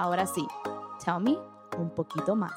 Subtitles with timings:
[0.00, 0.46] Ahora sí,
[1.04, 1.36] tell me
[1.76, 2.52] un poquito más.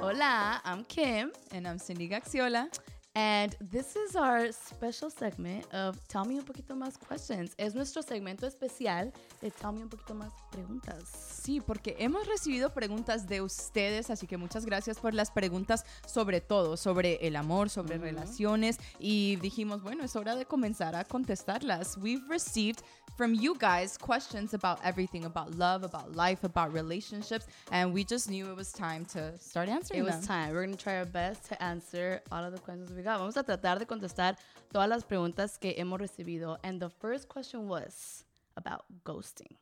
[0.00, 1.32] Hola, I'm Kim.
[1.50, 2.68] And I'm Cindy Gaxiola.
[3.14, 7.52] And this is our special segment of Tell Me Un Poquito Más Questions.
[7.58, 11.10] Es nuestro segmento especial de Tell Me Un Poquito Más Preguntas.
[11.42, 16.40] Sí, porque hemos recibido preguntas de ustedes, así que muchas gracias por las preguntas sobre
[16.40, 18.78] todo, sobre el amor, sobre relaciones.
[18.98, 21.98] Y dijimos, bueno, es hora de comenzar a contestarlas.
[21.98, 22.82] We've received
[23.18, 28.30] from you guys questions about everything, about love, about life, about relationships, and we just
[28.30, 30.16] knew it was time to start answering It them.
[30.18, 30.54] was time.
[30.54, 33.44] We're going to try our best to answer all of the questions we Vamos a
[33.44, 34.36] tratar de contestar
[34.70, 36.58] todas las preguntas que hemos recibido.
[36.62, 38.24] And the first question was
[38.54, 39.58] about ghosting.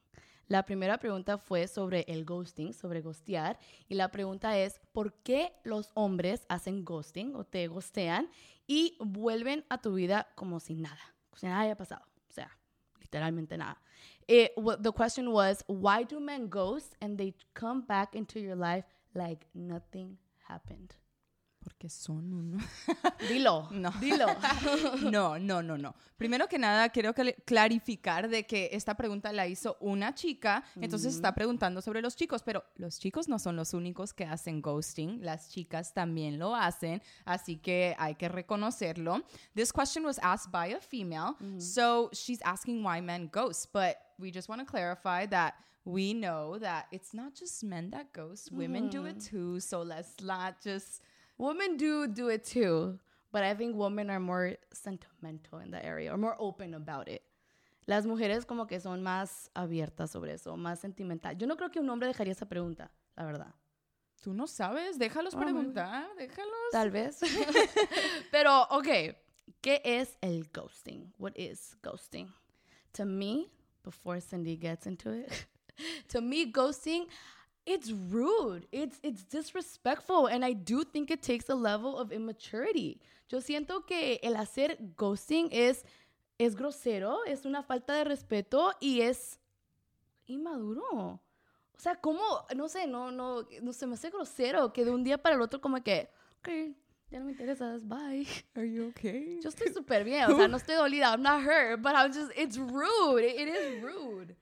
[0.51, 3.57] La primera pregunta fue sobre el ghosting, sobre ghostear.
[3.89, 8.29] Y la pregunta es, ¿por qué los hombres hacen ghosting o te ghostean
[8.67, 11.01] y vuelven a tu vida como si nada?
[11.31, 12.05] Como si nada haya pasado.
[12.29, 12.51] O sea,
[13.01, 13.81] literalmente nada.
[14.27, 18.57] It, what, the question was, why do men ghost and they come back into your
[18.57, 21.00] life like nothing happened?
[21.81, 22.59] Porque son uno.
[23.31, 23.67] Dilo.
[23.71, 23.91] No.
[24.03, 24.27] Dilo.
[25.11, 25.95] No, no, no, no.
[26.19, 31.15] Primero que nada, quiero cl- clarificar de que esta pregunta la hizo una chica, entonces
[31.15, 35.25] está preguntando sobre los chicos, pero los chicos no son los únicos que hacen ghosting,
[35.25, 39.23] las chicas también lo hacen, así que hay que reconocerlo.
[39.55, 44.31] This question was asked by a female, so she's asking why men ghost, but we
[44.31, 45.55] just want to clarify that
[45.87, 50.15] we know that it's not just men that ghost, women do it too, so let's
[50.23, 51.01] not just
[51.41, 52.99] women do do it too,
[53.33, 57.23] but I think women are more sentimental in that area or more open about it.
[57.87, 61.37] Las mujeres como que son más abiertas sobre eso, más sentimental.
[61.37, 63.55] Yo no creo que un hombre dejaría esa pregunta, la verdad.
[64.23, 65.53] Tú no sabes, déjalos Oh, maybe.
[65.53, 66.71] preguntar, déjalos.
[66.73, 67.21] Tal vez.
[68.31, 69.17] Pero, ok,
[69.63, 71.13] ¿qué es el ghosting?
[71.19, 72.29] What is ghosting?
[72.93, 73.51] To me,
[73.83, 75.47] before Cindy gets into it,
[76.09, 77.07] to me, ghosting,
[77.67, 78.67] it's rude.
[78.73, 83.01] It's it's disrespectful, and I do think it takes a level of immaturity.
[83.29, 85.85] Yo siento que el hacer ghosting es
[86.39, 89.39] es grosero, es una falta de respeto y es
[90.27, 91.21] inmaduro.
[91.75, 92.23] O sea, ¿cómo?
[92.57, 95.43] No sé, no, no, no se me hace grosero que de un día para el
[95.43, 96.09] otro como que,
[96.39, 96.49] ok,
[97.11, 98.27] ya no me interesas, bye.
[98.55, 99.39] Are you okay?
[99.43, 102.33] Yo estoy súper bien, o sea, no estoy dolida, I'm not hurt, but I'm just,
[102.37, 104.35] it's rude, it, it is rude.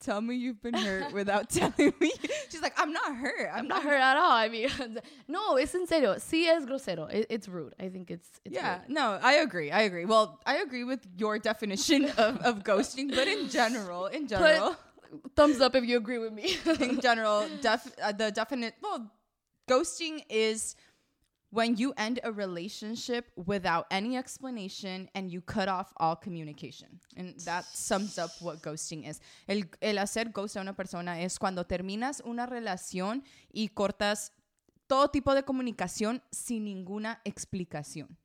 [0.00, 2.10] Tell me you've been hurt without telling me.
[2.50, 3.48] She's like, I'm not hurt.
[3.52, 4.68] I'm not hurt at all, I mean,
[5.28, 8.80] no, es en serio, sí es grosero, it, it's rude, I think it's, it's Yeah,
[8.80, 8.90] rude.
[8.90, 9.70] no, I agree.
[9.70, 10.04] I agree.
[10.04, 14.78] Well, I agree with your definition of, of ghosting, but in general, in general, Put
[15.36, 16.56] thumbs up if you agree with me.
[16.80, 19.10] in general, def, uh, the definite, well,
[19.68, 20.76] ghosting is
[21.54, 26.88] when you end a relationship without any explanation and you cut off all communication.
[27.16, 29.20] And that sums up what ghosting is.
[29.46, 33.22] El, el hacer ghost a una persona es cuando terminas una relación
[33.52, 34.32] y cortas
[34.88, 38.18] todo tipo de comunicación sin ninguna explicación.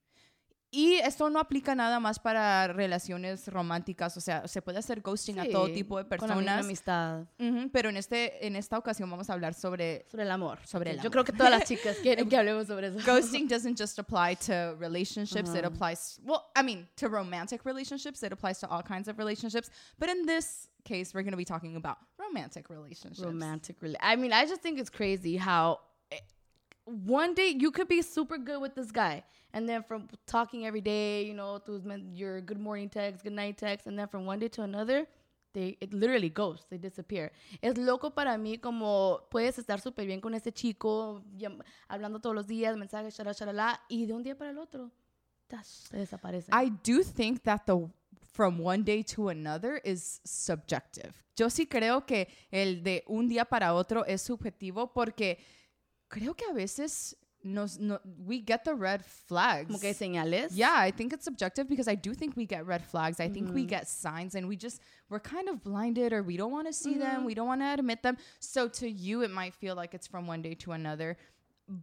[0.71, 5.39] Y esto no aplica nada más para relaciones románticas, o sea, se puede hacer ghosting
[5.39, 6.65] a todo Sí, tipo de Con la misma personas.
[6.65, 7.21] amistad.
[7.39, 10.59] Ujú, pero en, este, en esta ocasión vamos a hablar sobre Sobre el amor.
[10.65, 11.11] Sobre el Yo amor.
[11.11, 12.99] creo que todas las chicas quieren que hablemos sobre eso.
[13.05, 15.73] ghosting doesn't just apply to relationships it Uh-huh.
[15.73, 20.07] applies well i mean to romantic relationships it applies to all kinds of relationships but
[20.09, 24.31] in this case we're going to be talking about romantic relationships romantic rela- I mean,
[24.33, 25.79] I just think it's crazy how
[26.11, 26.17] eh,
[27.05, 29.23] one day you could be super good with this guy,
[29.53, 33.57] and then from talking every day, you know, men- your good morning text, good night
[33.57, 35.07] text, and then from one day to another,
[35.53, 37.31] they it literally goes, they disappear.
[37.61, 41.23] Es loco para mí como puedes estar súper bien con ese chico,
[41.87, 44.91] hablando todos los días, mensajes, shalala, shalala, y de un día para el otro,
[45.63, 46.51] se desaparece.
[46.51, 47.75] i do think that the
[48.33, 53.45] from one day to another is subjective yo sí creo que el de un día
[53.45, 55.39] para otro es subjetivo porque
[56.09, 60.51] creo que a veces nos no, we get the red flags como que señales.
[60.53, 63.19] Yeah, I think it's subjective because I do think we get red flags.
[63.19, 63.69] I think we mm-hmm.
[63.69, 66.95] get signs and we just we're kind of blinded or we don't want to see
[66.95, 67.25] them, mm-hmm.
[67.25, 68.17] we don't want to admit them.
[68.39, 71.17] So to you it might feel like it's from one day to another,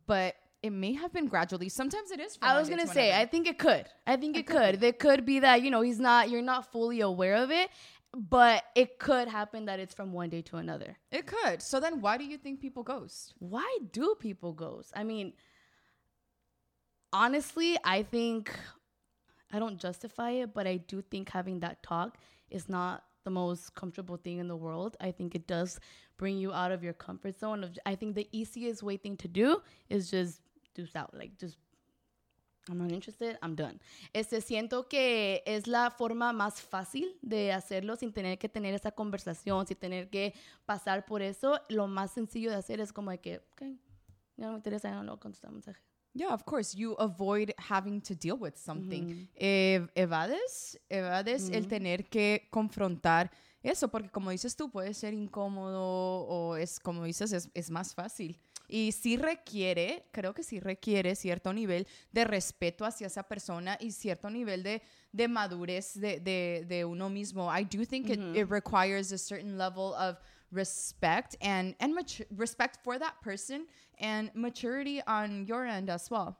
[0.06, 1.68] but it may have been gradually.
[1.68, 3.86] Sometimes it is from I was gonna to say, I think it could.
[4.06, 4.80] I think it could could.
[4.80, 6.28] There could be that you know he's not.
[6.28, 7.70] You're not fully aware of it,
[8.16, 10.96] but it could happen that it's from one day to another.
[11.10, 11.60] it could.
[11.60, 13.34] So then why do you think people ghost?
[13.38, 14.92] Why do people ghost?
[14.96, 15.34] I mean,
[17.12, 18.58] honestly, I think
[19.52, 22.18] I don't justify it, but I do think having that talk
[22.50, 24.96] is not the most comfortable thing in the world.
[25.00, 25.78] I think it does
[26.16, 27.68] bring you out of your comfort zone.
[27.84, 30.40] I think the easiest way thing to do is just
[30.74, 31.56] do out, like just
[32.68, 33.78] I'm not interested, I'm done.
[34.12, 38.90] Este, siento que es la forma más fácil de hacerlo sin tener que tener esa
[38.92, 40.34] conversación, sin tener que
[40.64, 41.60] pasar por eso.
[41.68, 43.62] Lo más sencillo de hacer es como de que, ok,
[44.36, 45.80] ya no me interesa, ya no a contestar mensaje.
[46.14, 46.74] Yeah, of course.
[46.76, 49.04] You avoid having to deal with something.
[49.04, 49.28] Ujú.
[49.34, 51.68] Ev- evades, evades el Ujú.
[51.68, 53.30] tener que confrontar
[53.62, 55.82] eso, porque como dices tú, puede ser incómodo
[56.26, 58.40] o es, como dices, es, es más fácil.
[58.68, 63.92] Y sí requiere, creo que sí requiere cierto nivel de respeto hacia esa persona y
[63.92, 64.82] cierto nivel de,
[65.12, 67.50] de madurez de, de, de uno mismo.
[67.50, 70.18] I do think it, it requires a certain level of
[70.50, 71.94] respect and, and
[72.30, 73.66] respect for that person
[73.98, 76.38] and maturity on your end as well.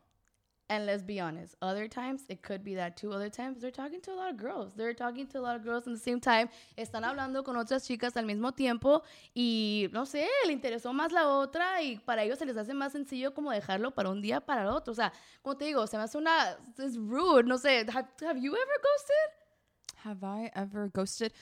[0.68, 3.12] And let's be honest, other times it could be that too.
[3.12, 4.74] Other times they're talking to a lot of girls.
[4.74, 6.48] They're talking to a lot of girls at the same time.
[6.76, 9.02] Están hablando con otras chicas al mismo tiempo
[9.32, 12.90] y no sé, le interesó más la otra y para ellos se les hace más
[12.90, 14.90] sencillo como dejarlo para un día para el otro.
[14.90, 17.44] O sea, como te digo, se me hace una es rude.
[17.44, 20.04] No sé, have, have you ever ghosted?
[20.04, 21.32] Have I ever ghosted?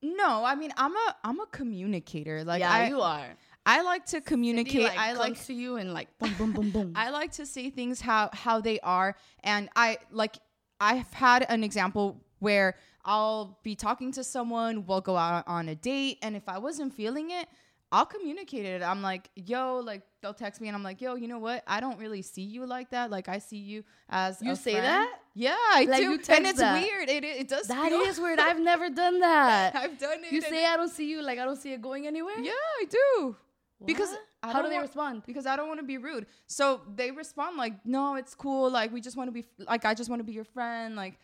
[0.00, 2.42] No, I mean I'm a I'm a communicator.
[2.44, 3.36] Like yeah, I you are.
[3.66, 4.72] I like to communicate.
[4.72, 6.92] Cindy, like, I like to you and like boom, boom, boom, boom.
[6.96, 10.36] I like to say things how how they are and I like
[10.80, 12.76] I've had an example where
[13.06, 16.92] I'll be talking to someone, we'll go out on a date and if I wasn't
[16.94, 17.46] feeling it,
[17.92, 18.82] I'll communicate it.
[18.82, 21.62] I'm like, "Yo, like they'll text me and I'm like, "Yo, you know what?
[21.66, 23.10] I don't really see you like that.
[23.10, 25.20] Like I see you as You say friend." that?
[25.34, 26.12] Yeah, I Like, do.
[26.34, 26.82] and it's that?
[26.82, 27.08] weird.
[27.08, 28.40] It it does that is weird.
[28.40, 29.76] I've never done that.
[29.76, 30.32] I've done it.
[30.32, 32.38] You say I don't see you, like I don't see it going anywhere.
[32.40, 32.50] Yeah,
[32.80, 33.36] I do.
[33.86, 35.22] Because I how do they want- respond?
[35.26, 36.26] Because I don't want to be rude.
[36.46, 38.70] So they respond like, "No, it's cool.
[38.70, 41.18] Like we just want to be like I just want to be your friend." Like,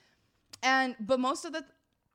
[0.62, 1.64] and but most of the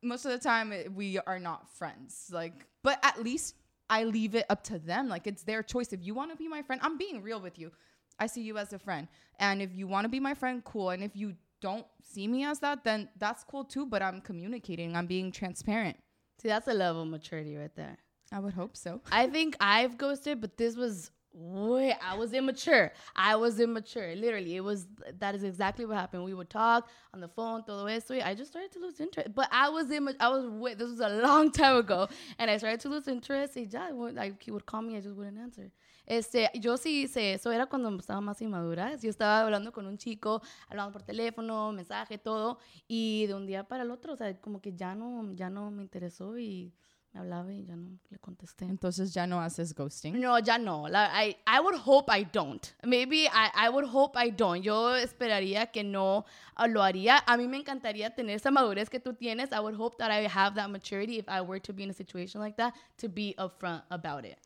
[0.01, 2.29] most of the time it- we are not friends.
[2.31, 3.55] Like, but at least
[3.89, 5.07] I leave it up to them.
[5.09, 5.93] Like it's their choice.
[5.93, 7.71] If you want to be my friend, I'm being real with you.
[8.19, 9.07] I see you as a friend,
[9.39, 10.89] and if you want to be my friend, cool.
[10.91, 13.85] And if you don't see me as that, then that's cool too.
[13.85, 14.95] But I'm communicating.
[14.95, 15.97] I'm being transparent.
[16.41, 17.97] See, that's a level of maturity right there.
[18.31, 19.01] I would hope so.
[19.11, 22.91] I think I've ghosted, but this was way I was immature.
[23.15, 24.15] I was immature.
[24.15, 24.87] Literally, it was
[25.19, 26.23] that is exactly what happened.
[26.23, 28.15] We would talk on the phone, todo esto.
[28.15, 29.35] I just started to lose interest.
[29.35, 30.17] But I was immature.
[30.19, 32.07] I was way, this was a long time ago,
[32.39, 33.57] and I started to lose interest.
[33.57, 35.71] Y ya, like he would call me, I just wouldn't answer.
[36.07, 38.95] Este, yo sí hice eso, era cuando estaba más inmadura.
[38.95, 43.67] Yo estaba hablando con un chico, hablando por teléfono, mensaje, todo, y de un día
[43.67, 46.71] para el otro, o sea, como que ya no, ya no me interesó y
[47.15, 48.65] me hablaba y ya no le contesté.
[48.65, 50.19] Entonces ya no haces ghosting.
[50.19, 50.87] No, ya no.
[50.89, 52.73] La- I, I would hope I don't.
[52.83, 54.61] Maybe I, I would hope I don't.
[54.61, 56.25] Yo esperaría que no
[56.67, 57.19] lo haría.
[57.25, 59.53] A mí me encantaría tener esa madurez que tú tienes.
[59.53, 61.93] I would hope that I have that maturity if I were to be in a
[61.93, 64.37] situation like that to be upfront about it.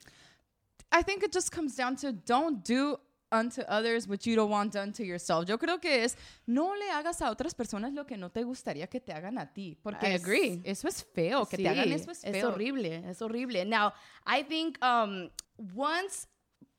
[0.92, 2.98] I think it just comes down to don't do
[3.32, 5.46] unto others what you don't want done to yourself.
[5.48, 6.16] Yo creo que es
[6.48, 9.46] no le hagas a otras personas lo que no te gustaría que te hagan a
[9.54, 10.62] ti, porque I es- agree.
[10.64, 12.50] eso es feo, que te hagan eso es feo.
[12.50, 13.66] horrible, es horrible.
[13.66, 13.94] Now,
[14.26, 15.30] I think um,
[15.76, 16.28] once,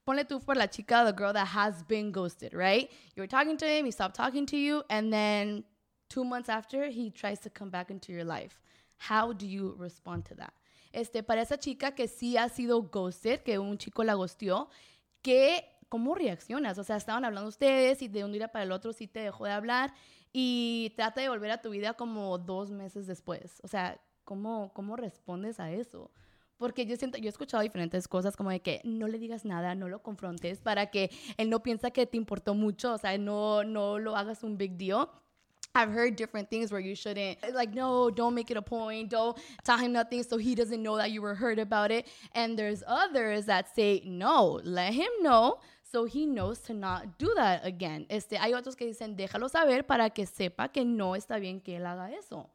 [0.05, 2.89] ponle tú por la chica, the girl that has been ghosted, right?
[3.15, 5.63] You were talking to him, he stopped talking to you, and then
[6.09, 8.59] two months after, he tries to come back into your life.
[8.97, 10.53] How do you respond to that?
[10.93, 14.67] Este, para esa chica que sí ha sido ghosted, que un chico la ghosteó,
[15.23, 16.77] que, ¿cómo reaccionas?
[16.77, 19.43] O sea, estaban hablando ustedes y de un día para el otro sí te dejó
[19.43, 19.93] de hablar
[20.31, 23.59] y trata de volver a tu vida como dos meses después.
[23.61, 26.09] O sea, ¿cómo, cómo respondes a eso?
[26.55, 29.75] Porque yo siento, yo he escuchado diferentes cosas como de que no le digas nada,
[29.75, 33.65] no lo confrontes para que él no piensa que te importó mucho, o sea, no,
[33.65, 35.09] no lo hagas un big deal.
[35.73, 39.09] I've heard different things where you shouldn't, like, no, don't make it a point.
[39.09, 42.07] Don't tell him nothing so he doesn't know that you were hurt about it.
[42.33, 45.59] And there's others that say, no, let him know
[45.91, 48.05] so he knows to not do that again.
[48.09, 51.77] Este, hay otros que dicen, déjalo saber para que sepa que no está bien que
[51.77, 52.49] él haga eso.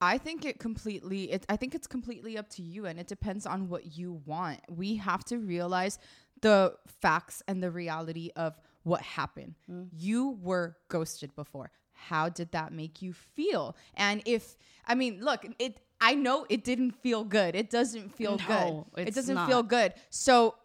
[0.00, 3.46] I think it completely it I think it's completely up to you and it depends
[3.46, 4.60] on what you want.
[4.68, 5.98] We have to realize
[6.42, 9.54] the facts and the reality of what happened.
[9.70, 9.88] Mm.
[9.96, 11.70] You were ghosted before.
[11.96, 13.76] How did that make you feel?
[13.94, 17.54] And if I mean, look, it I know it didn't feel good.
[17.54, 19.08] It doesn't feel No, good.
[19.08, 19.94] It doesn't feel good.
[20.10, 20.56] So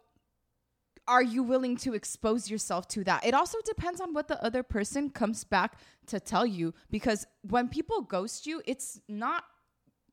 [1.07, 3.25] are you willing to expose yourself to that?
[3.25, 7.69] It also depends on what the other person comes back to tell you because when
[7.69, 9.43] people ghost you, it's not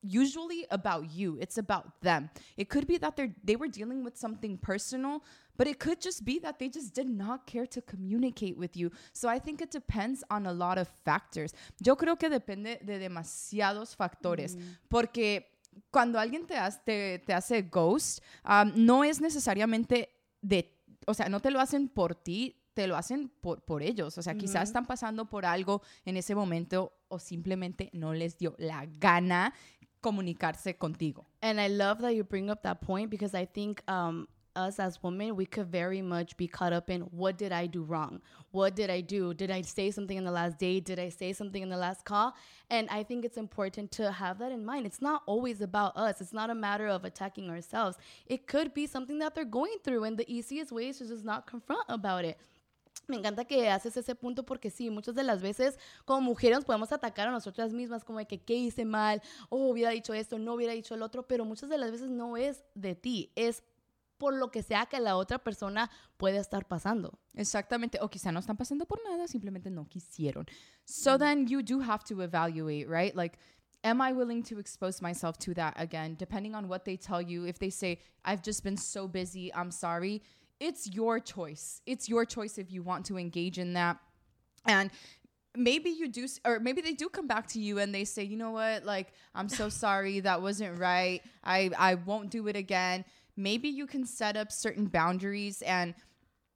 [0.03, 1.37] usually about you.
[1.41, 2.31] It's about them.
[2.57, 5.25] It could be that they are they were dealing with something personal,
[5.59, 8.91] but it could just be that they just did not care to communicate with you.
[9.13, 11.53] So I think it depends on a lot of factors.
[11.81, 14.57] Yo creo que depende de demasiados factores,
[14.89, 15.51] porque
[15.91, 20.09] cuando alguien te hace, te, te hace ghost, um, no es necesariamente
[20.41, 20.73] de,
[21.07, 24.17] o sea, no te lo hacen por ti, te lo hacen por, por ellos.
[24.17, 28.55] O sea, quizás están pasando por algo en ese momento o simplemente no les dio
[28.59, 29.53] la gana
[30.01, 31.27] comunicarse contigo.
[31.41, 35.03] And I love that you bring up that point because I think um, us as
[35.03, 38.21] women, we could very much be caught up in what did I do wrong?
[38.51, 39.33] What did I do?
[39.33, 40.81] Did I say something in the last day?
[40.81, 42.35] Did I say something in the last call?
[42.69, 44.87] And I think it's important to have that in mind.
[44.87, 47.97] It's not always about us, it's not a matter of attacking ourselves.
[48.27, 51.25] It could be something that they're going through, and the easiest way is to just
[51.25, 52.39] not confront about it.
[53.07, 56.93] Me encanta que haces ese punto porque sí, muchas de las veces como mujeres podemos
[56.93, 60.55] atacar a nosotras mismas como de que qué hice mal, oh, hubiera dicho esto, no
[60.55, 63.63] hubiera dicho el otro, pero muchas de las veces no es de ti, es
[64.19, 67.19] por lo que sea que la otra persona puede estar pasando.
[67.35, 67.99] Exactamente.
[68.01, 70.47] O quizá no están pasando por nada, simplemente no quisieron.
[70.85, 71.19] So mm.
[71.19, 73.15] then you do have to evaluate, right?
[73.15, 73.39] Like,
[73.85, 76.17] am I willing to expose myself to that again?
[76.19, 79.71] Depending on what they tell you, if they say, I've just been so busy, I'm
[79.71, 80.23] sorry,
[80.61, 81.81] it's your choice.
[81.87, 83.99] It's your choice if you want to engage in that.
[84.67, 84.91] And
[85.57, 88.37] maybe you do or maybe they do come back to you and they say you
[88.37, 93.05] know what like i'm so sorry that wasn't right i i won't do it again
[93.39, 95.95] maybe you can set up certain boundaries and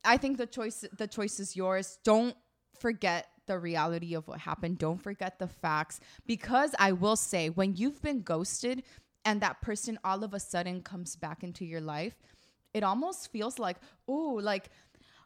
[0.04, 1.98] I think the choice the choice is yours.
[2.04, 2.36] Don't
[2.78, 4.78] forget the reality of what happened.
[4.78, 8.82] Don't forget the facts because I will say when you've been ghosted
[9.24, 12.14] and that person all of a sudden comes back into your life,
[12.74, 13.76] it almost feels like,
[14.08, 14.70] oh, like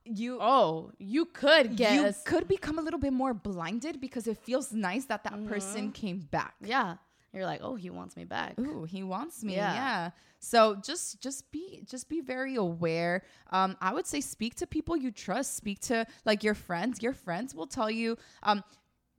[0.08, 4.38] you oh you could guess you could become a little bit more blinded because it
[4.38, 5.48] feels nice that that mm-hmm.
[5.48, 6.94] person came back yeah
[7.36, 9.74] you're like oh he wants me back ooh he wants me yeah.
[9.74, 10.10] yeah.
[10.38, 13.22] So just just be just be very aware.
[13.50, 15.56] Um, I would say speak to people you trust.
[15.56, 17.02] Speak to like your friends.
[17.02, 18.16] Your friends will tell you.
[18.42, 18.62] Um,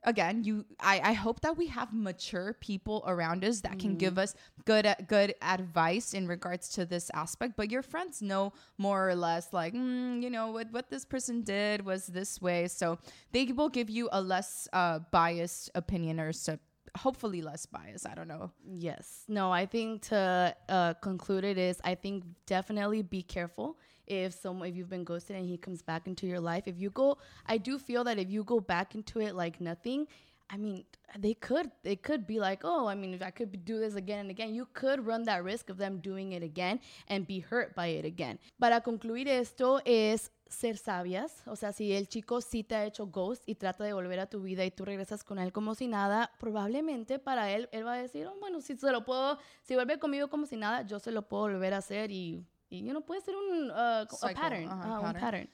[0.03, 3.79] again you I, I hope that we have mature people around us that mm.
[3.79, 4.19] can give mm.
[4.19, 9.15] us good good advice in regards to this aspect but your friends know more or
[9.15, 13.00] less like mm, you know what what this person did was this way so
[13.31, 16.57] they will give you a less uh, biased opinion or so
[16.96, 18.06] hopefully less bias.
[18.06, 18.51] I don't know.
[18.65, 19.24] Yes.
[19.27, 24.63] No, I think to uh, conclude it is I think definitely be careful if some
[24.63, 26.63] if you've been ghosted and he comes back into your life.
[26.67, 30.08] If you go, I do feel that if you go back into it like nothing,
[30.50, 30.86] I mean,
[31.17, 34.20] they could they could be like, oh, I mean, if I could do this again
[34.20, 37.75] and again, you could run that risk of them doing it again and be hurt
[37.75, 38.39] by it again.
[38.60, 43.07] Para concluir esto es ser sabias, o sea, si el chico sí te ha hecho
[43.07, 45.87] ghost y trata de volver a tu vida y tú regresas con él como si
[45.87, 49.75] nada, probablemente para él él va a decir, oh, bueno, si se lo puedo, si
[49.75, 52.91] vuelve conmigo como si nada, yo se lo puedo volver a hacer y, y you
[52.91, 55.05] know, puede ser un uh, pattern, uh -huh, uh, pattern.
[55.05, 55.49] un pattern.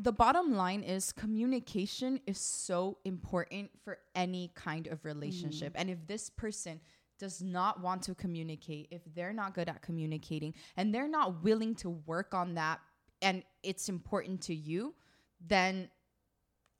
[0.00, 5.74] the bottom line is communication is so important for any kind of relationship.
[5.74, 5.80] Mm.
[5.80, 6.80] And if this person
[7.18, 11.74] does not want to communicate, if they're not good at communicating and they're not willing
[11.76, 12.78] to work on that
[13.22, 14.94] and it's important to you,
[15.46, 15.88] then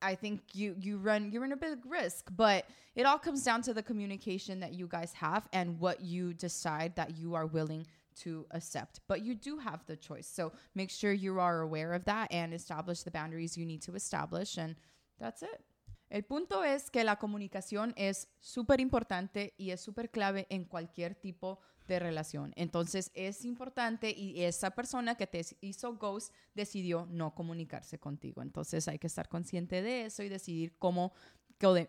[0.01, 3.63] I think you you run you run a big risk, but it all comes down
[3.63, 7.87] to the communication that you guys have and what you decide that you are willing
[8.21, 9.01] to accept.
[9.07, 10.27] But you do have the choice.
[10.27, 13.95] So make sure you are aware of that and establish the boundaries you need to
[13.95, 14.57] establish.
[14.57, 14.77] And
[15.21, 15.63] that's it.
[16.11, 21.15] El punto es que la comunicación es súper importante y es súper clave en cualquier
[21.15, 22.53] tipo de relación.
[22.57, 28.43] Entonces es importante y esa persona que te hizo ghost decidió no comunicarse contigo.
[28.43, 31.13] Entonces hay que estar consciente de eso y decidir cómo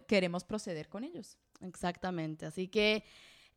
[0.08, 1.38] queremos proceder con ellos.
[1.62, 2.46] Exactamente.
[2.46, 3.04] Así que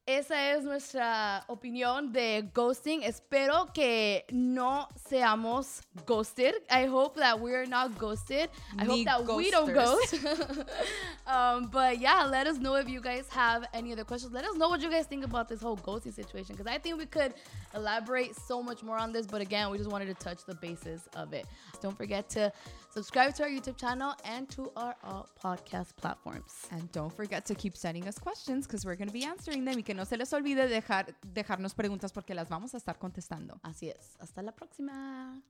[0.06, 3.02] esa es nuestra opinión de ghosting.
[3.04, 6.54] Espero que no seamos ghosted.
[6.68, 8.50] I hope that we're not ghosted.
[8.78, 9.37] I hope that ghosters.
[9.37, 10.14] we don't ghost.
[11.26, 14.32] um, but yeah, let us know if you guys have any other questions.
[14.32, 16.99] Let us know what you guys think about this whole ghosting situation because I think
[16.99, 17.35] we could
[17.75, 19.26] elaborate so much more on this.
[19.26, 21.47] But again, we just wanted to touch the basis of it.
[21.80, 22.52] Don't forget to
[22.90, 26.66] subscribe to our YouTube channel and to our all podcast platforms.
[26.73, 29.76] And don't forget to keep sending us questions because we're going to be answering them.
[29.76, 33.61] Y que no se les olvide dejar, dejarnos preguntas porque las vamos a estar contestando.
[33.62, 34.16] Así es.
[34.20, 35.42] Hasta la próxima.